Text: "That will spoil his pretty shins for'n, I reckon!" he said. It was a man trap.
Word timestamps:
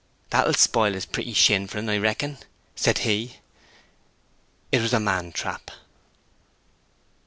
"That 0.31 0.47
will 0.47 0.55
spoil 0.55 0.93
his 0.93 1.05
pretty 1.05 1.33
shins 1.33 1.69
for'n, 1.69 1.87
I 1.87 1.99
reckon!" 1.99 2.37
he 2.37 2.45
said. 2.75 2.97
It 3.05 3.37
was 4.81 4.93
a 4.93 4.99
man 4.99 5.31
trap. 5.31 5.69